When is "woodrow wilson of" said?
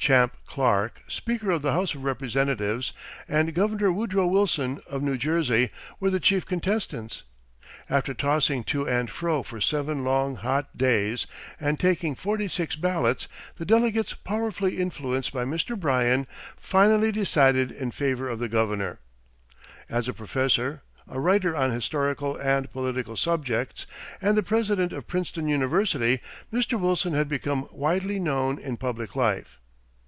3.90-5.02